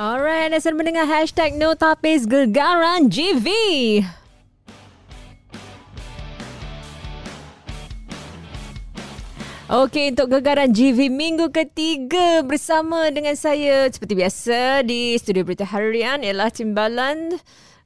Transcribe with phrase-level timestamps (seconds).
[0.00, 3.44] Alright, anda sedang mendengar hashtag No Tapis Gegaran GV.
[9.68, 16.24] Okey, untuk gegaran GV minggu ketiga bersama dengan saya seperti biasa di studio berita harian
[16.24, 17.36] ialah Timbalan.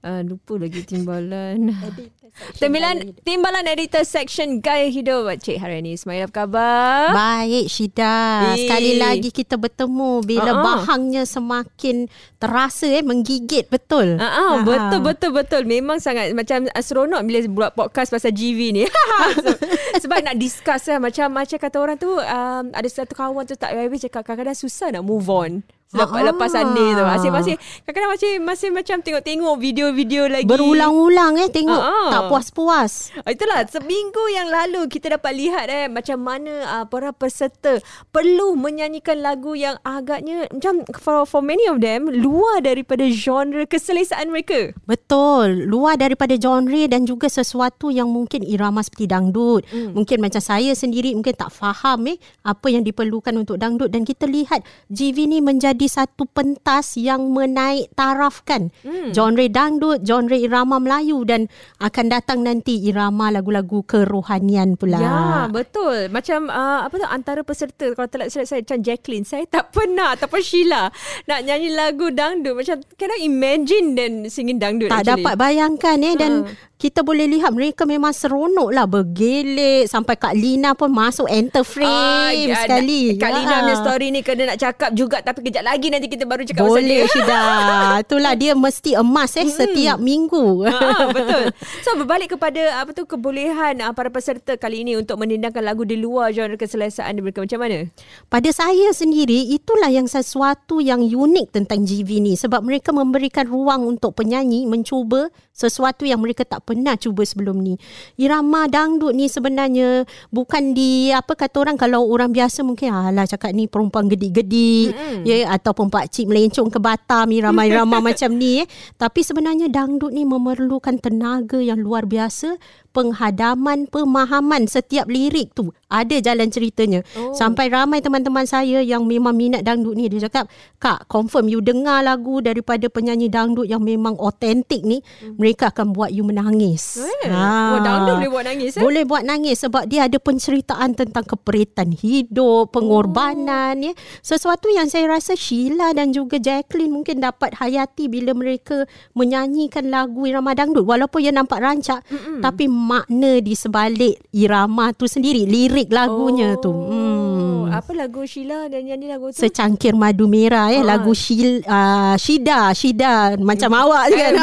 [0.05, 1.73] Uh, lupa lagi timbalan.
[2.61, 5.33] Timbalan, timbalan editor section Gaya Hidup.
[5.39, 7.15] Cik hari ini Ismail apa khabar?
[7.15, 8.53] Baik Syida.
[8.59, 10.61] Sekali lagi kita bertemu bila ah.
[10.61, 14.19] bahangnya semakin terasa eh menggigit betul.
[14.21, 15.63] Ah, ah, betul betul betul.
[15.65, 18.85] Memang sangat macam seronok bila buat podcast pasal GV ni.
[19.41, 19.57] So,
[20.05, 23.73] sebab nak discuss lah macam macam kata orang tu um, ada satu kawan tu tak
[23.73, 25.65] habis cakap kadang-kadang susah nak move on.
[25.95, 26.25] Lepas, Ah.
[26.27, 27.03] lepas Sunday tu.
[27.07, 27.55] Masih-masih
[27.87, 30.45] kadang-kadang masih masih macam tengok-tengok video-video lagi.
[30.45, 32.11] Berulang-ulang eh tengok Ah, ah.
[32.11, 32.93] tak puas-puas.
[33.23, 37.79] Ah, Itulah seminggu yang lalu kita dapat lihat eh macam mana uh, para peserta
[38.11, 44.35] perlu menyanyikan lagu yang agaknya macam for for many of them luar daripada genre keselesaan
[44.35, 44.75] mereka.
[44.85, 49.63] Betul, luar daripada genre dan juga sesuatu yang mungkin irama seperti dangdut.
[49.71, 49.95] Hmm.
[49.95, 54.27] Mungkin macam saya sendiri mungkin tak faham eh apa yang diperlukan untuk dangdut dan kita
[54.27, 59.13] lihat GV ni menjadi satu pentas yang menaik tarafkan hmm.
[59.13, 61.47] genre dangdut, genre irama Melayu dan
[61.81, 65.01] akan datang nanti irama lagu-lagu kerohanian pula.
[65.01, 66.11] Ya, betul.
[66.11, 70.13] Macam uh, apa tu antara peserta kalau tak silap saya macam Jacqueline, saya tak pernah
[70.19, 70.93] ataupun Sheila
[71.31, 72.55] nak nyanyi lagu dangdut.
[72.57, 75.23] Macam can imagine dan singing dangdut tak actually.
[75.25, 76.74] dapat bayangkan eh dan Ha.
[76.75, 81.87] Kita boleh lihat mereka memang seronok lah bergelik sampai Kak Lina pun masuk enter frame
[81.87, 83.15] Ah, sekali.
[83.15, 83.61] Kak Lina Ha.
[83.63, 86.75] punya story ni kena nak cakap juga tapi kejap lagi nanti kita baru cakap pasal
[86.77, 87.07] Boleh dia.
[87.07, 87.41] Syida.
[88.05, 90.45] Itulah dia mesti emas eh setiap minggu.
[90.65, 90.79] Ha,
[91.09, 91.45] betul.
[91.85, 95.95] So berbalik kepada apa tu kebolehan uh, para peserta kali ini untuk mendendangkan lagu di
[95.95, 97.87] luar genre keselesaan mereka macam mana?
[98.27, 103.87] Pada saya sendiri itulah yang sesuatu yang unik tentang GV ni sebab mereka memberikan ruang
[103.87, 107.79] untuk penyanyi mencuba sesuatu yang mereka tak pernah cuba sebelum ni.
[108.19, 110.03] Irama dangdut ni sebenarnya
[110.35, 115.23] bukan di apa kata orang kalau orang biasa mungkin alah cakap ni perempuan gedik-gedik mm-hmm.
[115.23, 118.69] ya ataupun pak cik melencong ke Batam irama-irama macam ni eh.
[118.99, 122.59] Tapi sebenarnya dangdut ni memerlukan tenaga yang luar biasa,
[122.95, 125.75] penghadaman, pemahaman setiap lirik tu.
[125.91, 127.03] Ada jalan ceritanya.
[127.19, 127.35] Oh.
[127.35, 130.47] Sampai ramai teman-teman saya yang memang minat dangdut ni dia cakap,
[130.79, 135.35] "Kak, confirm you dengar lagu daripada penyanyi dangdut yang memang otentik ni, hmm.
[135.35, 138.83] mereka akan buat you menangis." Eh, oh, dangdut boleh buat nangis eh?
[138.83, 143.87] Boleh buat nangis sebab dia ada penceritaan tentang keperitan hidup, pengorbanan Oh.
[143.91, 143.93] ya.
[144.23, 148.85] Sesuatu yang saya rasa Sheila dan juga Jacqueline mungkin dapat hayati bila mereka
[149.17, 152.45] menyanyikan lagu irama dangdut walaupun ia nampak rancak Mm-mm.
[152.45, 156.69] tapi makna di sebalik irama tu sendiri, lirik lagunya tu.
[156.69, 157.73] Hmm.
[157.75, 159.41] Apa lagu Sheila dan nyanyi lagu tu?
[159.41, 160.95] Secangkir madu merah eh Ah.
[160.95, 164.35] lagu Shil, uh, Shida Shida macam awak je kan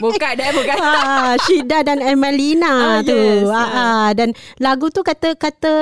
[0.00, 0.76] bukan dah bukan.
[0.82, 3.12] ah, Shida dan Ah, Emelina tu.
[3.12, 3.46] yes.
[3.46, 4.06] Ah, ah.
[4.10, 5.74] Dan lagu tu kata kata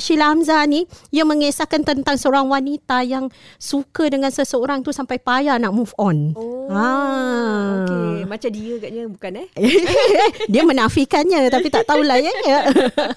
[0.00, 5.54] Sheila Hamzah ni ia mengisahkan tentang seorang wanita yang suka dengan seseorang tu sampai payah
[5.56, 6.32] nak move on.
[6.34, 6.66] Oh.
[6.68, 7.84] Ah.
[7.84, 9.48] Okey, macam dia katnya bukan eh?
[10.52, 10.62] Dia
[11.20, 12.32] menafikannya tapi tak tahulah ya.
[12.44, 12.60] ya.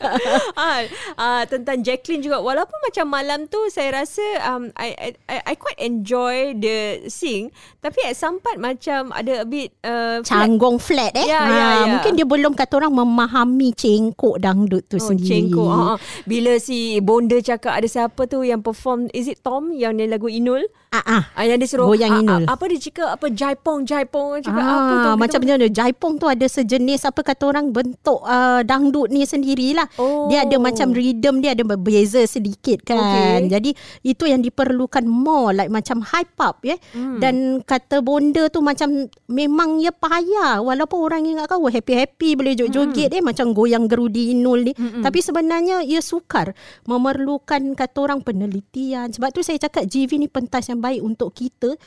[0.58, 0.80] ah,
[1.16, 5.78] ah, tentang Jacqueline juga walaupun macam malam tu saya rasa um, I, I I quite
[5.78, 10.48] enjoy the sing tapi at some part macam ada a bit uh, flat.
[10.48, 11.28] Canggung flat eh.
[11.28, 11.92] Ya, Ah, ya, ya.
[11.98, 15.50] Mungkin dia belum kata orang memahami cengkok dangdut tu Oh, sendiri.
[15.50, 15.70] cengkok.
[15.70, 15.96] Ha, ha.
[16.24, 20.30] Bila si Bonda cakap ada siapa tu yang perform is it Tom yang nyanyi lagu
[20.30, 20.64] Inul?
[20.92, 21.24] Ah, ah.
[21.40, 22.44] Ah, yang dia suruh Goyang ah, Inul.
[22.44, 26.14] ah, apa dia cakap apa jaipong jaipong cakap ah, apa tu macam Kita- mana Jaipong
[26.20, 29.88] tu ada sejenis apa kata orang bentuk uh, dangdut ni sendirilah.
[29.96, 30.28] Oh.
[30.28, 33.00] Dia ada macam rhythm dia ada berbeza sedikit kan.
[33.00, 33.56] Okay.
[33.56, 33.72] Jadi
[34.04, 36.76] itu yang diperlukan more like macam hype up ya.
[36.92, 37.24] Hmm.
[37.24, 43.16] Dan kata bonda tu macam memang ya payah walaupun orang ingat kau happy-happy boleh joget-joget
[43.16, 43.18] hmm.
[43.18, 44.76] eh macam goyang gerudi inul ni.
[44.76, 45.00] Hmm.
[45.00, 46.52] Tapi sebenarnya ia sukar
[46.84, 49.08] memerlukan kata orang penelitian.
[49.08, 51.78] Sebab tu saya cakap GV ni pentas yang baik untuk kita.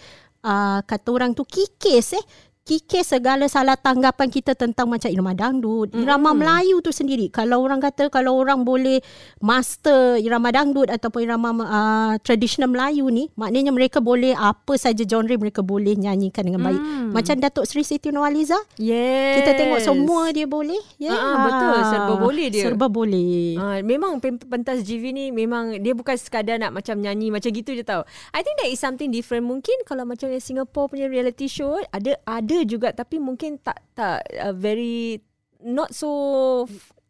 [0.45, 2.25] Uh, kata orang tu kikis eh
[2.65, 6.39] kikis segala salah tanggapan kita tentang macam irama dangdut, irama mm.
[6.41, 7.29] Melayu tu sendiri.
[7.29, 9.05] Kalau orang kata kalau orang boleh
[9.45, 15.37] master irama dangdut ataupun irama uh, tradisional Melayu ni, maknanya mereka boleh apa saja genre
[15.37, 16.81] mereka boleh nyanyikan dengan baik.
[16.81, 17.13] Mm.
[17.13, 19.45] Macam Datuk Seri Siti Nurhaliza, Yes.
[19.45, 20.81] kita tengok semua dia boleh.
[20.97, 21.77] Ya, Ah, ah, betul.
[21.93, 22.65] Serba boleh dia.
[22.65, 23.61] Serba boleh.
[23.61, 27.85] Ah, memang pentas GV ni memang dia bukan sekadar nak macam nyanyi macam gitu je
[27.85, 28.09] tau.
[28.33, 29.45] I think that is something different.
[29.45, 34.55] Mungkin kalau macam Singapore punya reality show ada ada juga tapi mungkin tak tak uh,
[34.55, 35.19] very
[35.67, 36.11] not so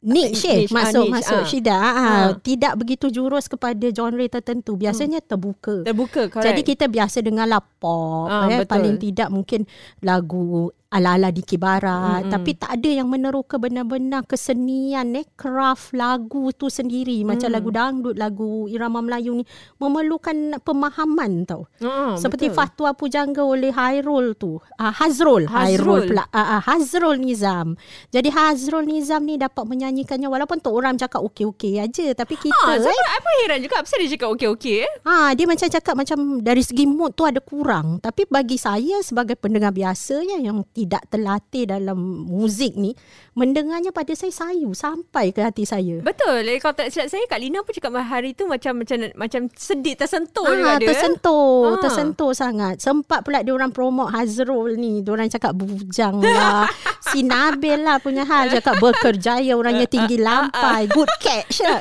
[0.04, 1.46] niche, eh, Niche, ah, masuk niche, masuk ah.
[1.48, 1.76] Syida.
[1.76, 2.26] Ah, Ah.
[2.36, 4.76] Tidak begitu jurus kepada genre tertentu.
[4.76, 5.80] Biasanya terbuka.
[5.80, 6.44] Terbuka correct.
[6.44, 8.70] Jadi kita biasa dengarlah pop Ah, eh betul.
[8.70, 9.64] paling tidak mungkin
[10.04, 12.30] lagu ala-ala Diki Barat Mm-mm.
[12.30, 17.54] tapi tak ada yang meneroka benar-benar kesenian eh craft lagu tu sendiri macam Mm.
[17.54, 19.44] lagu dangdut lagu irama Melayu ni
[19.76, 22.56] memerlukan pemahaman tau Ah, seperti betul.
[22.56, 25.50] Fatwa Pujangga oleh Hairul tu ah, Hazrul Hazrul.
[25.50, 27.74] Hairul pula ah, ah, Hazrul Nizam
[28.08, 32.78] jadi Hazrul Nizam ni dapat menyanyikannya walaupun tu orang cakap okey-okey aja tapi kita Ah,
[32.78, 34.92] eh, apa heran juga Apa dia cakap okey-okey eh?
[35.02, 37.98] Ha, dia macam cakap macam dari segi mood tu ada kurang.
[37.98, 42.92] Tapi bagi saya sebagai pendengar biasa ya, yang tidak terlatih dalam muzik ni,
[43.32, 45.98] mendengarnya pada saya sayu sampai ke hati saya.
[45.98, 46.46] Betul.
[46.58, 50.44] Kalau tak silap saya Kak Lina pun cakap hari tu macam macam macam sedih tersentuh
[50.44, 50.88] juga Ah, dia.
[50.88, 51.80] tersentuh, Ah.
[51.80, 52.78] tersentuh sangat.
[52.78, 55.00] Sempat pula dia orang promote Hazrul ni.
[55.00, 56.68] Dia orang cakap bujang lah.
[57.12, 60.88] si Nabil lah punya hal cakap berkerjaya orangnya tinggi lampai.
[60.88, 61.80] Good catch lah.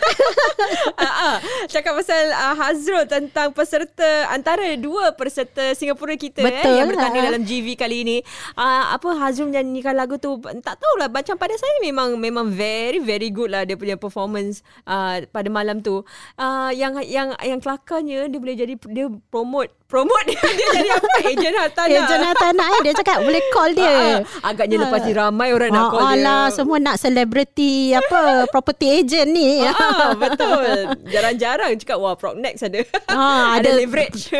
[0.99, 1.35] ah, ah.
[1.69, 7.23] Cakap pasal uh, Hazrul tentang peserta antara dua peserta Singapura kita Betul eh yang bertanding
[7.23, 7.29] lah.
[7.31, 8.17] dalam GV kali ini.
[8.57, 13.31] Uh, apa Hazrul menyanyikan lagu tu tak tahulah macam pada saya memang memang very very
[13.31, 16.03] good lah dia punya performance uh, pada malam tu.
[16.35, 21.09] Uh, yang yang yang kelakarnya dia boleh jadi dia promote promote dia, dia jadi apa
[21.29, 21.93] ejen hartanah.
[21.93, 23.93] Eh, Jonathan eh, dia cakap boleh call dia.
[23.93, 24.17] Ah.
[24.49, 26.17] agaknya lepas ni ramai orang nak call dia.
[26.17, 28.19] Alah, semua nak celebrity apa
[28.53, 29.61] property agent ni.
[29.61, 30.97] Ah, betul.
[31.13, 32.81] Jarang-jarang cakap wah Prognex ada.
[33.05, 34.33] Ah, ada ada- leverage.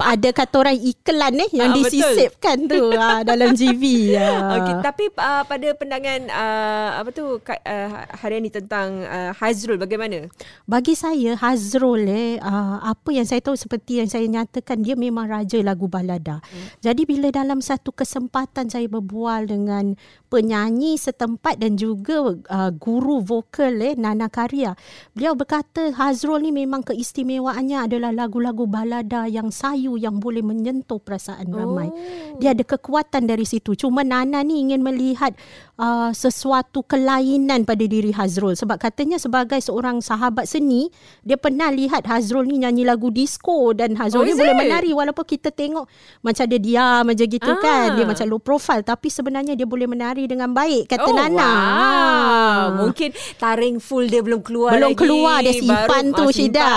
[0.00, 1.84] ada kata orang iklan eh yang betul.
[1.84, 3.84] disisipkan tu ah, dalam GV.
[4.16, 4.56] Ah.
[4.56, 10.32] Okey, tapi uh, pada pandangan uh, apa tu uh, hari ini tentang uh, Hazrul bagaimana?
[10.64, 15.30] Bagi saya Hazrul eh uh, apa yang saya tahu seperti yang saya nyatakan dia memang
[15.30, 16.40] raja lagu balada.
[16.40, 16.66] Hmm.
[16.82, 19.94] Jadi bila dalam satu kesempatan saya berbual dengan
[20.34, 24.74] penyanyi setempat dan juga uh, guru vokal eh Nana Karya,
[25.14, 31.54] beliau berkata Hazrul ni memang keistimewaannya adalah lagu-lagu balada yang sayu yang boleh menyentuh perasaan
[31.54, 31.86] ramai.
[31.86, 32.42] Oh.
[32.42, 33.78] Dia ada kekuatan dari situ.
[33.78, 35.38] Cuma Nana ni ingin melihat
[35.78, 40.90] uh, sesuatu kelainan pada diri Hazrul sebab katanya sebagai seorang sahabat seni,
[41.22, 45.22] dia pernah lihat Hazrul ni nyanyi lagu disco dan Hazrul Oh, ni boleh menari walaupun
[45.22, 45.84] kita tengok
[46.24, 47.60] macam dia diam aja gitu Ah.
[47.62, 47.88] kan.
[47.94, 51.40] Dia macam low profile tapi sebenarnya dia boleh menari dengan baik kata oh, Nana.
[51.40, 51.52] Wow.
[51.54, 52.62] Ah.
[52.80, 54.98] Mungkin taring full dia belum keluar belum lagi.
[54.98, 56.70] keluar dia simpan Baru- tu ah, Syida.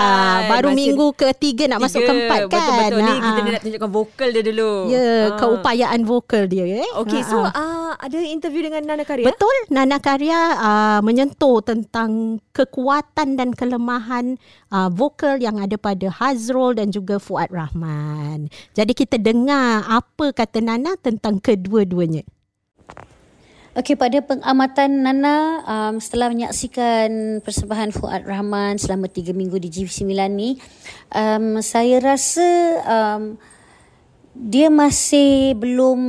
[0.46, 2.08] Baru Masih minggu ketiga nak masuk tiga.
[2.08, 2.58] keempat kan.
[2.58, 3.34] Betul-betul ni Ah, kita ah.
[3.38, 4.72] dia nak tunjukkan vokal dia dulu.
[4.88, 5.26] Ya, Ah.
[5.36, 6.88] keupayaan vokal dia eh.
[6.96, 7.50] Okey, Ah, so ah.
[7.50, 9.26] uh, ada interview dengan Nana Karya?
[9.26, 12.10] Betul, Nana Karya uh, menyentuh tentang
[12.52, 14.36] kekuatan dan kelemahan
[14.68, 18.46] uh, vokal yang ada pada Hazrul dan juga Fuad Rahman.
[18.72, 22.22] Jadi kita dengar apa kata Nana tentang kedua-duanya.
[23.78, 30.18] Okey, pada pengamatan Nana um, setelah menyaksikan persembahan Fuad Rahman selama tiga minggu di GV9
[30.34, 30.58] ni,
[31.14, 32.42] um, saya rasa
[32.82, 33.38] um,
[34.34, 36.00] dia masih belum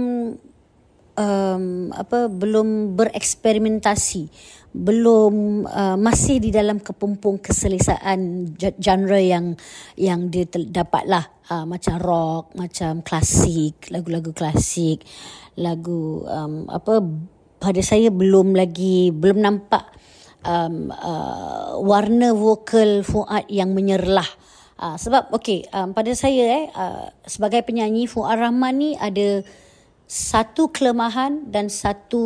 [1.13, 4.33] um, apa belum bereksperimentasi.
[4.73, 8.49] Belum uh, masih di dalam kepompong keselesaan
[8.81, 9.53] genre yang
[9.93, 15.05] yang dia tel- dapat lah uh, macam rock macam klasik lagu-lagu klasik
[15.53, 16.97] lagu um, apa
[17.59, 19.83] pada saya belum lagi belum nampak
[20.47, 24.27] um, uh, warna vokal Fuad yang menyerlah
[24.79, 29.43] uh, sebab okey um, pada saya eh uh, sebagai penyanyi Fuad Rahman ni ada
[30.09, 32.25] satu kelemahan dan satu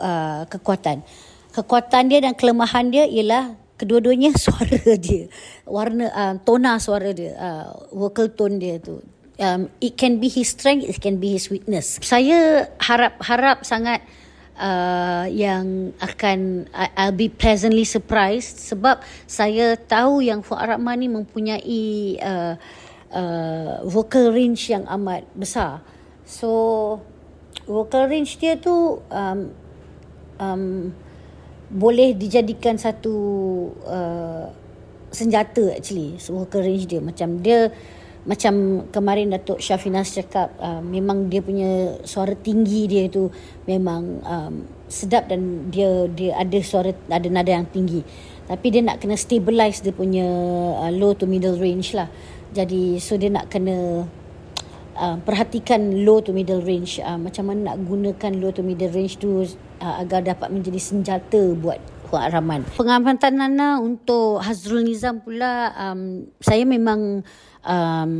[0.00, 1.04] uh, kekuatan.
[1.52, 5.28] Kekuatan dia dan kelemahan dia ialah kedua-duanya suara dia.
[5.68, 9.04] Warna uh, tona suara dia, uh, vocal tone dia tu.
[9.38, 12.00] Um, it can be his strength, it can be his weakness.
[12.02, 14.02] Saya harap-harap sangat
[14.58, 21.08] uh, yang akan I- I'll be pleasantly surprised sebab saya tahu yang Fuad Rahman ni
[21.08, 21.86] mempunyai
[22.20, 22.54] uh,
[23.14, 25.80] uh, vocal range yang amat besar.
[26.28, 27.00] So
[27.64, 29.38] vocal range dia tu um,
[30.42, 30.92] um,
[31.68, 33.16] boleh dijadikan satu
[33.84, 34.48] uh,
[35.12, 37.72] senjata actually so, vocal range dia macam dia
[38.28, 43.32] macam kemarin Datuk Syafinas cakap uh, memang dia punya suara tinggi dia tu
[43.64, 44.54] memang um,
[44.84, 48.04] sedap dan dia dia ada suara ada nada yang tinggi.
[48.44, 50.28] Tapi dia nak kena stabilize dia punya
[50.76, 52.12] uh, low to middle range lah.
[52.52, 54.04] Jadi so dia nak kena
[54.92, 57.00] uh, perhatikan low to middle range.
[57.00, 59.40] Uh, macam mana nak gunakan low to middle range tu
[59.80, 62.64] uh, agar dapat menjadi senjata buat Fuad Rahman.
[62.72, 67.20] Pengamatan Nana untuk Hazrul Nizam pula um, saya memang
[67.60, 68.10] um,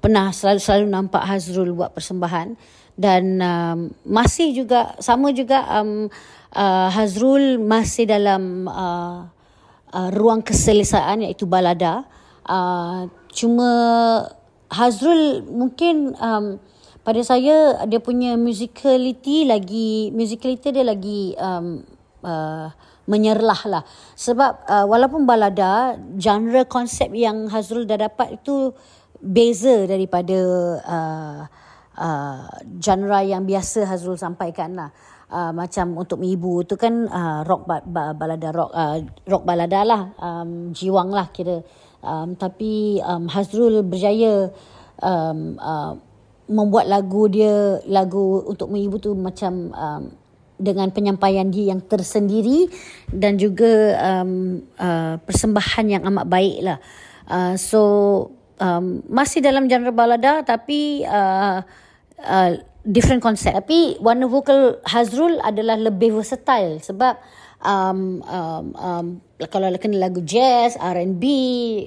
[0.00, 2.56] pernah selalu selalu nampak Hazrul buat persembahan
[2.96, 6.08] dan um, masih juga sama juga um,
[6.56, 9.28] uh, Hazrul masih dalam uh,
[9.92, 12.08] uh, ruang keselesaan iaitu balada
[12.48, 13.70] uh, cuma
[14.72, 16.56] Hazrul mungkin um,
[17.04, 21.84] pada saya dia punya musicality lagi musicality dia lagi um,
[22.24, 22.72] uh,
[23.04, 23.82] menyerlah lah
[24.16, 28.72] sebab uh, walaupun balada genre konsep yang Hazrul dah dapat itu
[29.24, 30.38] beza daripada
[30.84, 31.40] uh,
[31.96, 32.44] uh,
[32.76, 34.90] genre yang biasa Hazrul sampaikan lah.
[35.34, 39.80] Uh, macam untuk ibu tu kan uh, rock ba- ba- balada rock uh, rock balada
[39.82, 40.02] lah.
[40.20, 41.64] Um, jiwang lah kira.
[42.04, 44.52] Um, tapi um, Hazrul berjaya
[45.00, 45.96] um, uh,
[46.44, 50.02] membuat lagu dia lagu untuk ibu tu macam um,
[50.54, 52.70] dengan penyampaian dia yang tersendiri
[53.10, 56.78] dan juga um, uh, persembahan yang amat baik lah.
[57.26, 57.82] Uh, so
[58.60, 61.64] um, masih dalam genre balada tapi uh,
[62.22, 62.50] uh,
[62.86, 63.56] different concept.
[63.56, 67.18] Tapi warna vokal Hazrul adalah lebih versatile sebab
[67.64, 69.06] um, um, um,
[69.50, 71.24] kalau kena lagu jazz, R&B,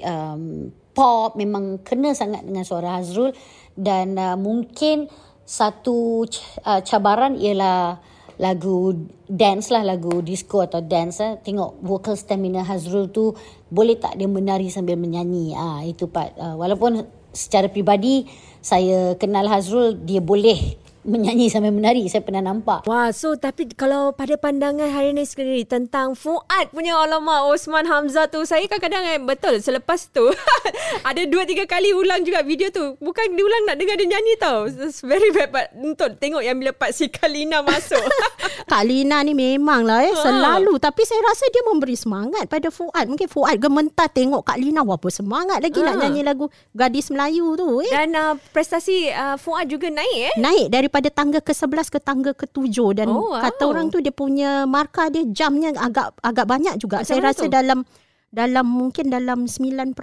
[0.04, 3.32] um, pop memang kena sangat dengan suara Hazrul
[3.78, 5.06] dan uh, mungkin
[5.48, 6.26] satu
[6.66, 8.02] uh, cabaran ialah
[8.38, 8.94] lagu
[9.26, 11.42] dance lah lagu disco atau dance lah.
[11.42, 13.34] tengok vocal stamina Hazrul tu
[13.74, 17.04] boleh tak dia menari sambil menyanyi ah itu part uh, walaupun
[17.34, 18.30] secara pribadi
[18.62, 24.10] saya kenal Hazrul dia boleh menyanyi sambil menari saya pernah nampak Wah, so tapi kalau
[24.12, 29.20] pada pandangan hari ini sendiri tentang Fuad punya alamak Osman Hamzah tu, saya kadang-kadang eh,
[29.20, 30.24] betul selepas tu
[31.10, 32.96] ada dua tiga kali ulang juga video tu.
[32.98, 34.66] Bukan diulang nak dengar dia nyanyi tau.
[34.66, 38.02] It's very bad but untuk tengok yang bila Pak si Kalina masuk.
[38.72, 40.20] Kak Lina ni memang lah eh Ha.
[40.20, 43.06] selalu tapi saya rasa dia memberi semangat pada Fuad.
[43.06, 46.02] Mungkin Fuad gementar tengok Kak Lina wah apa semangat lagi nak Ha.
[46.04, 47.92] nyanyi lagu Gadis Melayu tu eh.
[47.92, 50.36] Dan uh, prestasi uh, Fuad juga naik eh.
[50.36, 53.42] Naik daripada tangga ke-11 ke tangga ke-7 dan Oh, wow.
[53.46, 57.02] kata orang tu dia punya markah dia jamnya agak agak banyak juga.
[57.02, 57.54] Macam saya rasa tu?
[57.54, 57.86] dalam
[58.30, 59.96] dalam mungkin dalam 9%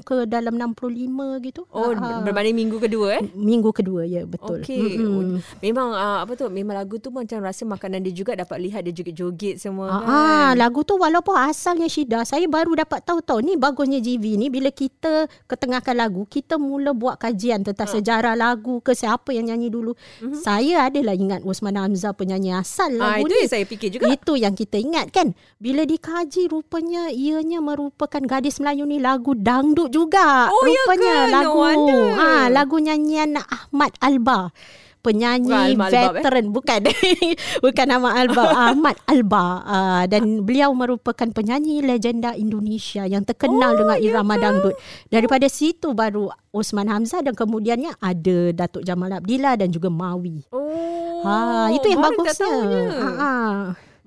[0.00, 1.06] ke dalam 65
[1.40, 1.62] gitu.
[1.68, 2.20] Oh, Ah, ah.
[2.20, 3.24] berbanding minggu kedua eh.
[3.32, 4.60] minggu kedua ya betul.
[4.60, 4.98] Okey.
[4.98, 5.06] Mm-mm.
[5.06, 6.46] Oh, Memang uh, apa tu?
[6.48, 10.08] Memang lagu tu macam rasa makanan dia juga dapat lihat dia joget-joget semua Ah, kan.
[10.08, 14.46] ah, lagu tu walaupun asalnya Syida, saya baru dapat tahu tahu ni bagusnya GV ni
[14.48, 17.92] bila kita ketengahkan lagu, kita mula buat kajian tentang Ah.
[17.92, 19.94] sejarah lagu ke siapa yang nyanyi dulu.
[20.20, 20.34] Mhm.
[20.36, 23.40] Saya adalah ingat Osman Hamzah penyanyi asal lagu itu ni.
[23.40, 24.04] yang saya fikir juga.
[24.08, 25.36] Itu yang kita ingat kan.
[25.60, 30.48] Bila dikaji rupanya ianya merupakan gadis Melayu ni lagu dangdut juga.
[30.48, 31.20] Oh, ya rupanya ke?
[31.20, 32.02] No lagu wonder.
[32.16, 34.50] ha, lagu nyanyian Ahmad Alba.
[35.00, 36.12] Penyanyi Bukan eh?
[36.12, 36.80] veteran bukan
[37.64, 43.78] bukan nama Alba Ahmad Alba uh, dan beliau merupakan penyanyi legenda Indonesia yang terkenal Oh,
[43.80, 44.76] dengan ya irama dangdut.
[45.08, 50.44] Daripada situ baru Osman Hamzah dan kemudiannya ada Datuk Jamal Abdillah dan juga Mawi.
[50.52, 51.24] Oh.
[51.24, 52.52] Ha itu yang bagusnya.
[52.92, 53.32] Ha, ha.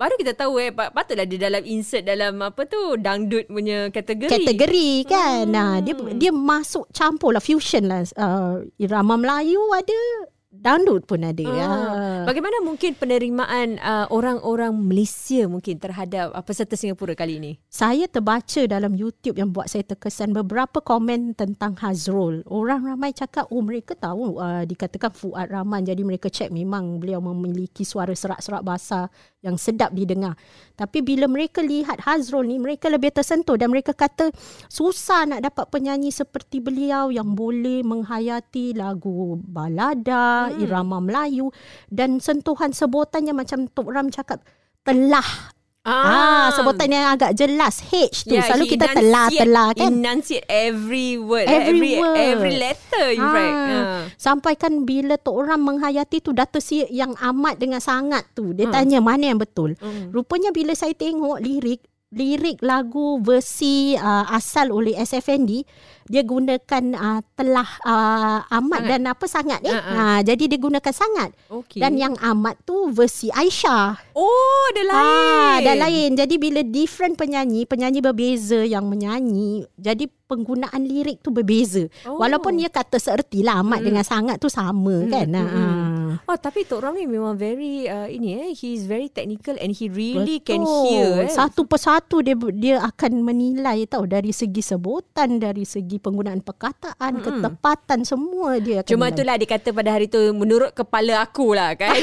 [0.04, 4.28] Baru kita tahu eh pat- patutlah dia dalam insert dalam apa tu dangdut punya kategori.
[4.28, 5.48] kategori kan.
[5.48, 5.56] Hmm.
[5.56, 8.04] Nah, dia dia masuk campur lah fusion lah.
[8.20, 11.48] Uh, irama Melayu ada, dangdut pun ada.
[11.50, 11.66] Ah.
[11.66, 12.22] Ah.
[12.30, 17.52] Bagaimana mungkin penerimaan uh, orang-orang Malaysia mungkin terhadap uh, peserta Singapura kali ini?
[17.68, 22.46] Saya terbaca dalam YouTube yang buat saya terkesan beberapa komen tentang Hazrul.
[22.46, 25.84] Orang ramai cakap, oh mereka tahu uh, dikatakan Fuad Rahman.
[25.84, 29.10] Jadi mereka cek memang beliau memiliki suara serak-serak bahasa
[29.44, 30.40] yang sedap didengar.
[30.80, 34.32] Tapi bila mereka lihat Hazrul ni, mereka lebih tersentuh dan mereka kata
[34.72, 40.60] susah nak dapat penyanyi seperti beliau yang boleh menghayati lagu balada, hmm.
[40.60, 41.48] irama Melayu
[41.88, 44.44] dan sentuhan sebutannya macam Tok Ram cakap
[44.82, 48.32] telah Ah, sebutan yang agak jelas H tu.
[48.32, 49.92] Yeah, Selalu he kita enunciate- telah-telah kan.
[49.92, 51.44] Enunciate every word.
[51.44, 52.16] Every every, word.
[52.16, 53.52] every letter in Ah, fact.
[53.52, 54.02] Ah.
[54.16, 58.56] Sampai kan bila Tok Ram menghayati tu data si yang amat dengan sangat tu.
[58.56, 58.80] Dia Ah.
[58.80, 59.76] tanya mana yang betul.
[59.76, 60.16] Mm.
[60.16, 61.84] Rupanya bila saya tengok lirik
[62.14, 65.66] lirik lagu versi uh, asal oleh SFND
[66.08, 68.92] dia gunakan uh, telah uh, amat Sangat.
[68.92, 69.72] dan apa sangat eh.
[69.72, 69.96] Ah, ah.
[69.96, 71.30] Ha, jadi dia gunakan sangat.
[71.48, 71.80] Okay.
[71.80, 74.12] Dan yang amat tu versi Aisyah.
[74.12, 75.00] Oh, ada lain.
[75.00, 76.10] Ah, dah lain.
[76.20, 81.86] Jadi bila different penyanyi, penyanyi berbeza yang menyanyi, jadi penggunaan lirik tu berbeza.
[82.04, 82.18] Oh.
[82.18, 83.86] Walaupun dia kata seerti lah amat Mm.
[83.86, 85.28] dengan sangat tu sama Mm, kan.
[85.30, 86.12] mm, Ah.
[86.26, 89.86] Oh tapi Tok Ram ni memang very uh, ini eh he's very technical and he
[89.88, 90.48] really Betul.
[90.48, 91.30] can hear eh.
[91.30, 97.26] Satu persatu dia dia akan menilai tahu dari segi sebutan, dari segi penggunaan perkataan, mm-hmm.
[97.40, 99.14] ketepatan semua dia akan Cuma menilai.
[99.16, 101.94] itulah dia kata pada hari tu menurut kepala aku lah kan.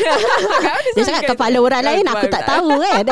[0.95, 3.05] dia cakap kepala orang lain aku tak tahu kan.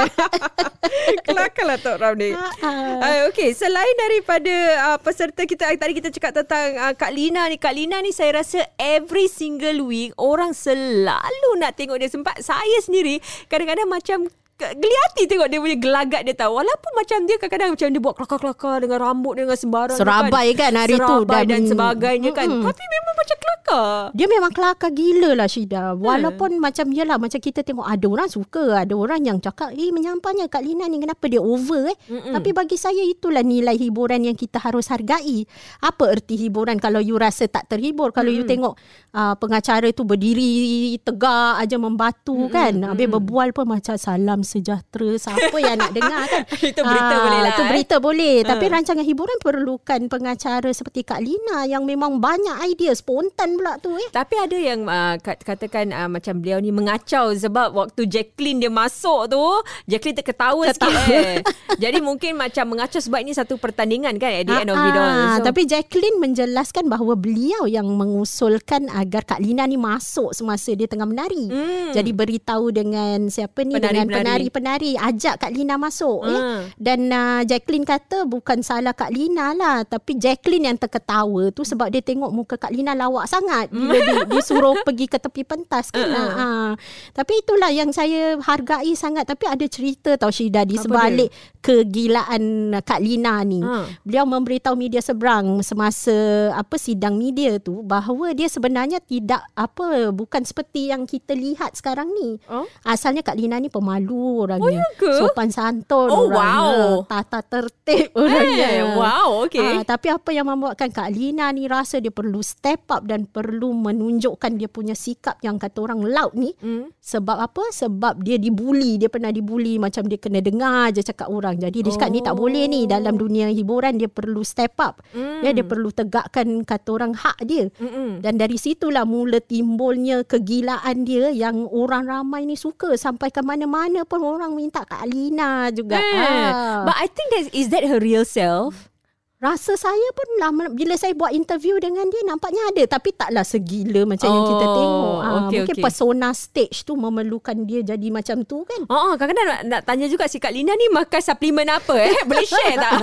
[1.25, 2.31] Kelakar lah Tok Ram ni.
[2.33, 4.55] Uh, okay, selain daripada
[4.87, 7.57] uh, peserta kita tadi kita cakap tentang uh, Kak Lina ni.
[7.57, 12.37] Kak Lina ni saya rasa every single week orang selalu nak tengok dia sempat.
[12.45, 13.17] Saya sendiri
[13.49, 16.59] kadang-kadang macam geli hati tengok dia punya gelagat dia tahu.
[16.59, 19.95] Walaupun macam dia kadang-kadang macam dia buat kelakar-kelakar dengan rambut dengan sembarang.
[19.95, 21.15] Serabai kan, kan hari Serabai tu.
[21.23, 22.47] Serabai dan sebagainya kan.
[22.51, 22.67] Mm-hmm.
[22.67, 23.91] Tapi memang macam kelakar.
[24.19, 25.83] Dia memang kelakar gila lah Syida.
[25.95, 26.63] Walaupun hmm.
[26.63, 28.65] macam yelah macam kita tengok ada orang suka.
[28.83, 31.97] Ada orang yang cakap eh menyampainya Kak Lina ni kenapa dia over eh.
[32.11, 32.35] Mm-hmm.
[32.35, 35.47] Tapi bagi saya itulah nilai hiburan yang kita harus hargai.
[35.87, 38.11] Apa erti hiburan kalau you rasa tak terhibur.
[38.11, 38.43] Kalau mm-hmm.
[38.43, 38.75] you tengok
[39.15, 42.51] uh, pengacara tu berdiri tegak aja membatu mm-hmm.
[42.51, 42.75] kan.
[42.91, 47.39] Habis berbual pun macam salam sejahtera siapa yang nak dengar kan itu berita ha, boleh
[47.45, 48.01] lah itu berita eh?
[48.01, 48.49] boleh uh.
[48.49, 53.93] tapi rancangan hiburan perlukan pengacara seperti Kak Lina yang memang banyak idea spontan pula tu
[53.93, 58.73] eh tapi ada yang uh, katakan uh, macam beliau ni mengacau sebab waktu Jacqueline dia
[58.73, 59.45] masuk tu
[59.85, 61.45] Jacqueline terketawa sikit eh.
[61.83, 65.37] jadi mungkin macam mengacau sebab ini satu pertandingan kan at the end of it all
[65.37, 65.45] so.
[65.45, 71.05] tapi Jacqueline menjelaskan bahawa beliau yang mengusulkan agar Kak Lina ni masuk semasa dia tengah
[71.05, 71.93] menari hmm.
[71.93, 76.31] jadi beritahu dengan siapa ni penari, dengan penari penari-penari ajak Kak Lina masuk uh.
[76.31, 76.41] ya.
[76.79, 81.91] Dan uh, Jacqueline kata bukan salah Kak Lina lah tapi Jacqueline yang terketawa tu sebab
[81.91, 86.07] dia tengok muka Kak Lina lawak sangat bila di, disuruh pergi ke tepi pentas kan.
[86.07, 86.31] Uh.
[86.39, 86.71] Uh.
[87.13, 93.01] Tapi itulah yang saya hargai sangat tapi ada cerita tau Syida di sebalik kegilaan Kak
[93.03, 93.59] Lina ni.
[93.59, 93.89] Uh.
[94.07, 100.47] Beliau memberitahu media seberang semasa apa sidang media tu bahawa dia sebenarnya tidak apa bukan
[100.47, 102.39] seperti yang kita lihat sekarang ni.
[102.47, 102.65] Uh.
[102.87, 104.85] Asalnya Kak Lina ni pemalu orangnya.
[104.85, 106.37] Oh, ya Sopan santun oh, orangnya.
[106.37, 107.09] Wow.
[107.09, 108.69] Tata tertib orangnya.
[108.69, 109.81] Eh, wow, okay.
[109.81, 113.73] Uh, tapi apa yang membuatkan Kak Lina ni rasa dia perlu step up dan perlu
[113.73, 116.53] menunjukkan dia punya sikap yang kata orang loud ni.
[116.59, 116.93] Mm.
[116.99, 117.65] Sebab apa?
[117.73, 119.01] Sebab dia dibuli.
[119.01, 121.57] Dia pernah dibuli macam dia kena dengar je cakap orang.
[121.57, 122.15] Jadi dia cakap oh.
[122.15, 122.81] ni tak boleh ni.
[122.85, 125.01] Dalam dunia hiburan dia perlu step up.
[125.15, 125.41] Mm.
[125.47, 127.71] Ya, dia perlu tegakkan kata orang hak dia.
[127.79, 128.21] Mm-mm.
[128.21, 132.97] Dan dari situlah mula timbulnya kegilaan dia yang orang ramai ni suka.
[132.99, 135.99] Sampai ke mana-mana pun orang minta Kak Alina juga.
[135.99, 136.85] Eh, ah.
[136.87, 138.91] But I think that is that her real self?
[139.39, 144.03] Rasa saya pun lah bila saya buat interview dengan dia nampaknya ada tapi taklah segila
[144.03, 145.19] macam oh, yang kita oh, tengok.
[145.23, 145.85] Ha, okay, mungkin okay.
[145.87, 148.83] persona stage tu memerlukan dia jadi macam tu kan.
[148.91, 152.19] Oh, oh kadang-kadang nak, nak tanya juga si Kak Lina ni makan suplemen apa eh?
[152.27, 152.99] Boleh share tak?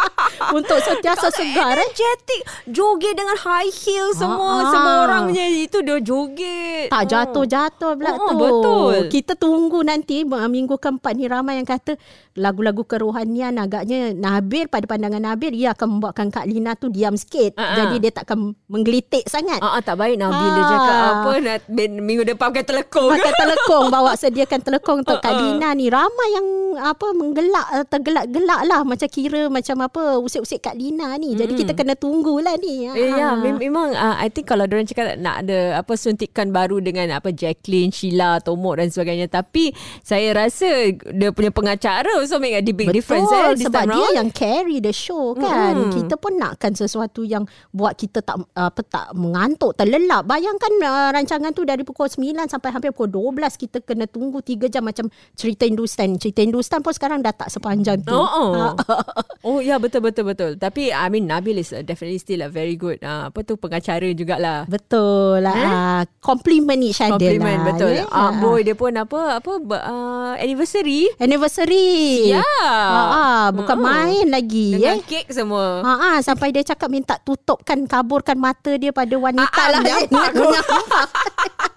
[0.56, 1.84] Untuk setiasa segar eh.
[1.84, 2.40] Energetic.
[2.64, 4.64] Joget dengan high heel semua.
[4.64, 6.88] Ha, semua orang punya itu dia joget.
[6.88, 8.36] Tak jatuh-jatuh pula oh, tu.
[8.40, 8.94] Betul.
[9.12, 12.00] Kita tunggu nanti minggu keempat ni ramai yang kata
[12.34, 17.54] lagu-lagu kerohanian agaknya Nabil pada pandangan Nabil ia akan membuatkan Kak Lina tu diam sikit.
[17.54, 17.76] Uh-huh.
[17.78, 19.62] Jadi dia takkan menggelitik sangat.
[19.62, 21.58] uh tak baik Nabil uh dia cakap apa nak
[22.02, 23.10] minggu depan pakai telekong.
[23.14, 25.30] Pakai telekong bawa sediakan telekong untuk uh-huh.
[25.34, 25.86] Kak Lina ni.
[25.86, 31.38] Ramai yang apa menggelak tergelak-gelak lah macam kira macam apa usik-usik Kak Lina ni.
[31.38, 31.60] Jadi hmm.
[31.62, 32.90] kita kena tunggulah ni.
[32.90, 37.14] Eh, ya, memang uh, I think kalau orang cakap nak ada apa suntikan baru dengan
[37.14, 39.70] apa Jacqueline, Sheila, Tomok dan sebagainya tapi
[40.02, 44.16] saya rasa dia punya pengacara also make a big Betul, difference eh, sebab dia round.
[44.16, 45.92] yang carry the show kan hmm.
[45.92, 51.52] kita pun nakkan sesuatu yang buat kita tak apa tak mengantuk terlelap bayangkan uh, rancangan
[51.52, 55.68] tu dari pukul 9 sampai hampir pukul 12 kita kena tunggu 3 jam macam cerita
[55.68, 58.72] Hindustan cerita Hindustan pun sekarang dah tak sepanjang tu oh, oh.
[59.48, 63.02] oh ya betul betul betul tapi I mean Nabil is definitely still a very good
[63.04, 65.68] uh, apa tu pengacara jugalah betul lah eh?
[65.68, 68.08] uh, compliment each other compliment lah, betul yeah?
[68.08, 69.52] uh, boy dia pun apa apa
[69.84, 72.42] uh, anniversary anniversary Ya.
[72.42, 73.90] Ha, ha bukan uh-huh.
[73.90, 75.04] main lagi Dengan eh.
[75.04, 75.82] kek semua.
[75.82, 79.82] Ha ah sampai dia cakap minta tutupkan kaburkan mata dia pada wanita ah, lah.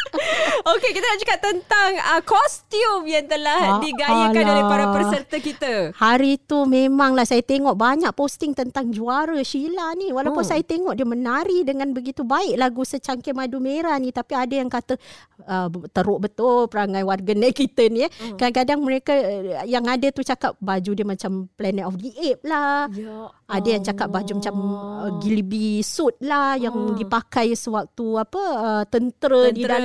[0.72, 4.52] Okey, kita nak cakap tentang uh, kostum yang telah ha, digayakan alah.
[4.54, 5.72] oleh para peserta kita.
[5.96, 10.10] Hari tu memanglah saya tengok banyak posting tentang juara Sheila ni.
[10.14, 10.50] Walaupun hmm.
[10.52, 14.14] saya tengok dia menari dengan begitu baik lagu Secangkir Madu Merah ni.
[14.14, 14.96] Tapi ada yang kata
[15.44, 18.06] uh, teruk betul perangai warga net kita ni.
[18.06, 18.10] Eh.
[18.10, 18.36] Hmm.
[18.38, 22.88] Kadang-kadang mereka uh, yang ada tu cakap baju dia macam Planet of the Apes lah.
[22.92, 23.28] Ya.
[23.52, 26.96] Ada yang cakap baju macam uh, Gilby suit lah yang hmm.
[26.96, 29.81] dipakai sewaktu apa uh, tentera, tentera di dalam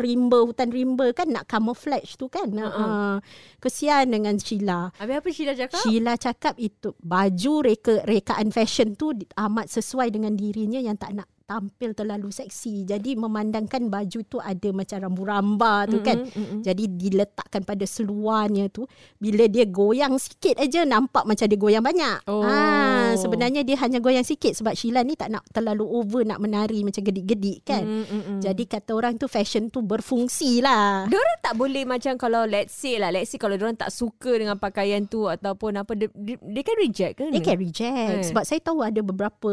[0.00, 2.48] rimba hutan rimba kan nak camouflage tu kan.
[2.48, 2.66] Uh-uh.
[2.66, 3.16] Uh,
[3.62, 4.90] kesian dengan Sheila.
[4.96, 5.80] Habis apa Sheila cakap?
[5.84, 11.28] Sheila cakap itu baju reka rekaan fashion tu amat sesuai dengan dirinya yang tak nak
[11.46, 12.82] tampil terlalu seksi.
[12.82, 16.26] Jadi memandangkan baju tu ada macam rambu ramba tu kan.
[16.26, 16.60] Mm-hmm.
[16.66, 18.84] Jadi diletakkan pada seluarnya tu
[19.22, 22.26] bila dia goyang sikit aja nampak macam dia goyang banyak.
[22.26, 22.42] Oh.
[22.42, 26.82] Ha sebenarnya dia hanya goyang sikit sebab Sheila ni tak nak terlalu over nak menari
[26.82, 27.86] macam gedik-gedik kan.
[27.86, 28.42] Mm-hmm.
[28.42, 31.06] Jadi kata orang tu fashion tu berfungsi lah.
[31.06, 34.58] Diorang tak boleh macam kalau let's say lah let's say kalau diorang tak suka dengan
[34.58, 37.30] pakaian tu ataupun apa dia, dia, dia kan reject kan?
[37.30, 37.94] They can reject.
[37.94, 38.26] Eh.
[38.34, 39.52] Sebab saya tahu ada beberapa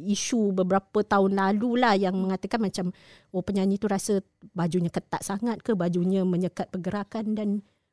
[0.00, 2.94] isu beberapa tahun lalu lah yang mengatakan macam
[3.34, 4.22] oh penyanyi tu rasa
[4.54, 7.48] bajunya ketat sangat ke bajunya menyekat pergerakan dan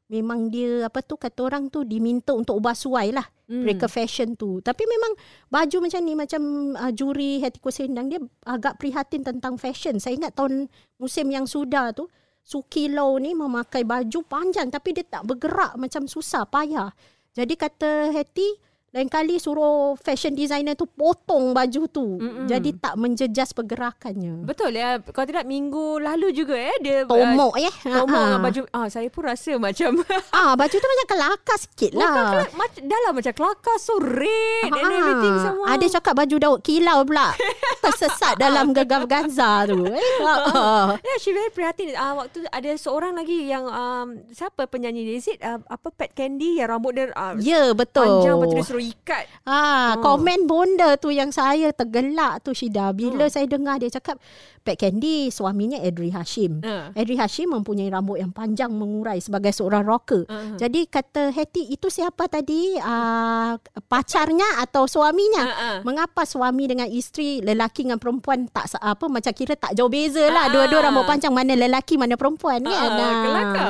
[0.05, 3.63] memang dia apa tu kata orang tu diminta untuk ubah suai lah hmm.
[3.65, 4.61] mereka fashion tu.
[4.61, 5.17] Tapi memang
[5.49, 6.41] baju macam ni macam
[6.77, 9.97] uh, juri Hetiko Sendang dia agak prihatin tentang fashion.
[9.97, 10.69] Saya ingat tahun
[11.01, 12.05] musim yang sudah tu
[12.45, 16.93] Suki Low ni memakai baju panjang tapi dia tak bergerak macam susah payah.
[17.33, 18.61] Jadi kata Hetty
[18.95, 22.15] lain kali suruh fashion designer tu potong baju tu.
[22.15, 22.47] Mm-mm.
[22.47, 24.47] Jadi tak menjejas pergerakannya.
[24.47, 25.03] Betul ya.
[25.03, 27.71] Kalau tidak minggu lalu juga eh dia tomok uh, ya.
[27.83, 28.61] Tomok dengan baju.
[28.71, 29.99] Ah saya pun rasa macam
[30.39, 32.07] ah baju tu macam kelakar sikit lah.
[32.07, 32.23] Bukan
[32.55, 35.65] kelak, dalam macam kelakar so red and everything semua.
[35.75, 37.27] Ada cakap baju Daud Kilau pula.
[37.83, 39.83] Tersesat dalam gegaf Gaza tu.
[39.95, 40.01] Eh.
[40.25, 41.93] Ya, yeah, she very prihatin.
[41.95, 45.15] Ah waktu ada seorang lagi yang um, siapa penyanyi dia?
[45.19, 48.23] Is it uh, apa Pat Candy yang rambut dia uh, Ya yeah, betul.
[48.23, 49.25] Panjang betul dia suruh ikat.
[49.45, 50.03] Ah, oh.
[50.03, 53.31] komen bonda tu yang saya tergelak tu Shida bila oh.
[53.31, 54.21] saya dengar dia cakap
[54.65, 56.57] Pat Candy suaminya Edri Hashim.
[56.65, 56.89] Uh.
[56.97, 60.25] Edri Hashim mempunyai rambut yang panjang mengurai sebagai seorang rocker.
[60.25, 60.57] Uh-huh.
[60.57, 62.73] Jadi kata Hetty itu siapa tadi?
[62.81, 65.43] Uh, pacarnya atau suaminya?
[65.45, 65.77] Uh-huh.
[65.85, 70.49] Mengapa suami dengan isteri lelaki dengan perempuan tak apa macam kira tak jauh beza lah.
[70.49, 70.65] Uh-huh.
[70.65, 72.73] Dua-dua rambut panjang mana lelaki mana perempuan uh-huh.
[72.73, 72.89] kan?
[72.89, 73.67] Uh, kelakar.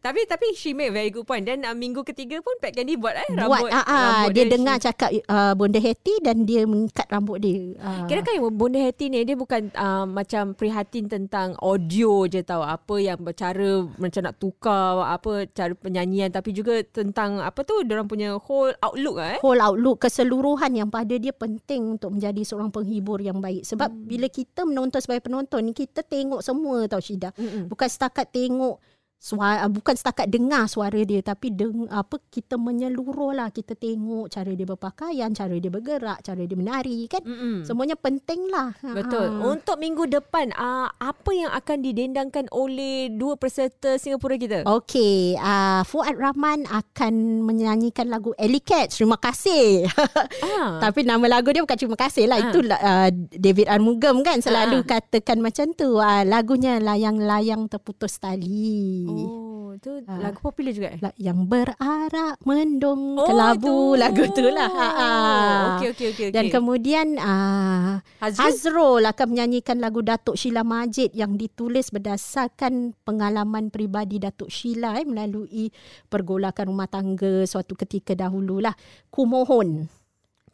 [0.00, 1.44] Tapi tapi she made very good point.
[1.44, 3.68] Dan uh, minggu ketiga pun Pat Candy buat eh rambut.
[3.68, 4.84] Buat, uh, uh, rambut dia, dia dengar she...
[4.88, 7.76] cakap uh, Bonda Hetty dan dia mengikat rambut dia.
[7.76, 8.08] Uh.
[8.08, 12.62] Kira kan Bonda Hetty ni dia bukan uh, macam macam prihatin tentang audio je tahu
[12.62, 18.06] apa yang cara macam nak tukar apa cara penyanyian tapi juga tentang apa tu orang
[18.06, 23.18] punya whole outlook eh whole outlook keseluruhan yang pada dia penting untuk menjadi seorang penghibur
[23.18, 24.06] yang baik sebab hmm.
[24.06, 27.66] bila kita menonton sebagai penonton ni kita tengok semua tau Syida hmm.
[27.66, 28.78] bukan setakat tengok
[29.18, 34.30] suara ah, bukan setakat dengar suara dia tapi deng, apa kita menyeluruh lah kita tengok
[34.30, 37.66] cara dia berpakaian cara dia bergerak cara dia menari kan Mm-mm.
[37.66, 39.42] semuanya penting lah betul ha.
[39.50, 45.82] untuk minggu depan uh, apa yang akan didendangkan oleh dua peserta Singapura kita okey uh,
[45.82, 49.90] Fuad Rahman akan menyanyikan lagu Ellie Cat terima kasih
[50.46, 50.78] ah.
[50.86, 52.44] tapi nama lagu dia bukan terima kasih lah ah.
[52.54, 54.86] itu uh, David Armugam kan selalu ah.
[54.86, 60.12] katakan macam tu uh, lagunya layang-layang terputus tali Oh, tu ha.
[60.18, 61.00] lagu popular juga eh?
[61.16, 64.00] Yang berarak mendung oh, kelabu itu.
[64.00, 64.70] lagu tu lah.
[64.70, 65.08] Ha, ha.
[65.78, 68.42] Okey okey okey Dan kemudian uh, Hazrul?
[68.44, 75.06] Hazrul akan menyanyikan lagu Datuk Sheila Majid yang ditulis berdasarkan pengalaman peribadi Datuk Sheila eh,
[75.06, 75.70] melalui
[76.08, 78.72] pergolakan rumah tangga suatu ketika dahululah.
[79.12, 79.97] Kumohon.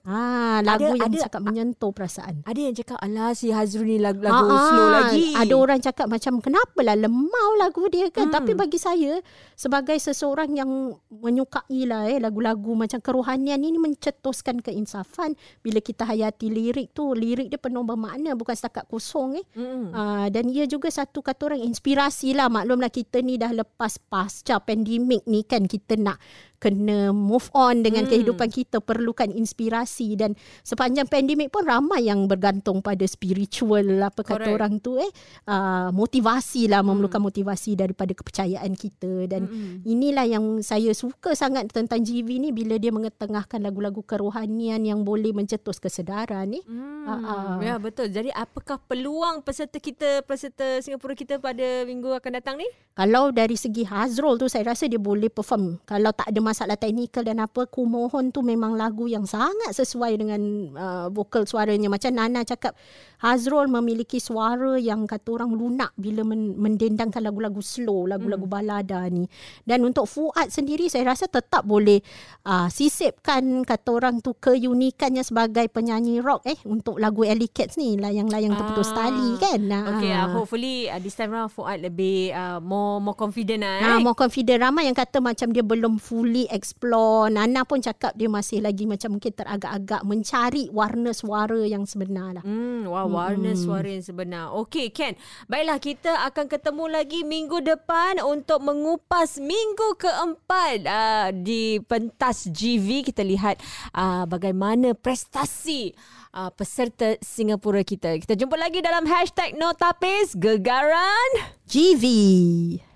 [0.04, 2.44] Ah, lagu ada, yang ada, cakap menyentuh perasaan.
[2.44, 5.32] Ada yang cakap alah si Hazrul ni lagu, lagu ah, slow lagi.
[5.32, 8.28] Ada orang cakap macam kenapalah lemau lagu dia kan.
[8.28, 8.36] Hmm.
[8.36, 9.24] Tapi bagi saya
[9.56, 15.32] sebagai seseorang yang menyukai lah eh lagu-lagu macam kerohanian ini mencetuskan keinsafan
[15.64, 19.46] bila kita hayati lirik tu lirik dia penuh bermakna bukan setakat kosong eh.
[19.56, 19.88] Hmm.
[19.96, 24.60] Ah, dan ia juga satu kata orang inspirasi lah maklumlah kita ni dah lepas pasca
[24.60, 26.20] pandemik ni kan kita nak
[26.64, 28.10] kena move on dengan hmm.
[28.16, 30.32] kehidupan kita perlukan inspirasi dan
[30.64, 34.56] sepanjang pandemik pun ramai yang bergantung pada spiritual apa kata Correct.
[34.56, 35.12] orang tu eh
[35.44, 36.88] uh, motivasi lah hmm.
[36.88, 39.84] memerlukan motivasi daripada kepercayaan kita dan hmm.
[39.84, 45.36] inilah yang saya suka sangat tentang GV ni bila dia mengetengahkan lagu-lagu kerohanian yang boleh
[45.36, 47.04] mencetus kesedaran ni hmm.
[47.04, 47.54] uh, uh.
[47.60, 52.64] ya betul jadi apakah peluang peserta kita peserta Singapura kita pada minggu akan datang ni
[52.96, 57.26] kalau dari segi Hazrul tu saya rasa dia boleh perform kalau tak ada masalah teknikal
[57.26, 60.40] dan apa ku mohon tu memang lagu yang sangat sesuai dengan
[60.78, 62.78] uh, vokal suaranya macam Nana cakap
[63.24, 68.54] Hazrul memiliki suara yang kata orang lunak bila men- mendendangkan lagu-lagu slow lagu-lagu hmm.
[68.54, 69.24] balada ni
[69.64, 72.04] dan untuk Fuad sendiri saya rasa tetap boleh
[72.44, 77.96] uh, sisipkan kata orang tu keunikannya sebagai penyanyi rock eh untuk lagu Ellie Cats ni
[77.96, 79.08] layang-layang terputus ah.
[79.08, 79.60] tali kan
[79.96, 84.04] okay uh, hopefully uh, this time round Fuad lebih uh, more more confident lah eh.
[84.04, 87.28] more confident ramai yang kata macam dia belum fully explore.
[87.28, 92.44] Nana pun cakap dia masih lagi macam mungkin teragak-agak mencari warna suara yang sebenar lah.
[92.44, 93.60] Hmm, wah, warna hmm.
[93.60, 94.54] suara yang sebenar.
[94.64, 95.14] Okey, Ken.
[95.46, 103.10] Baiklah, kita akan ketemu lagi minggu depan untuk mengupas minggu keempat uh, di pentas GV.
[103.12, 103.60] Kita lihat
[103.92, 105.92] uh, bagaimana prestasi
[106.34, 108.18] uh, peserta Singapura kita.
[108.18, 111.30] Kita jumpa lagi dalam hashtag Notapis Gegaran
[111.68, 112.93] GV.